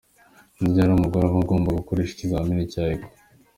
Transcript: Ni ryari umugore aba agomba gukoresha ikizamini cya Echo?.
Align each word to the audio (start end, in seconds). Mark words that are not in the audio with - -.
Ni 0.57 0.67
ryari 0.71 0.91
umugore 0.93 1.23
aba 1.27 1.39
agomba 1.43 1.77
gukoresha 1.79 2.11
ikizamini 2.13 2.71
cya 2.71 2.83
Echo?. 2.93 3.09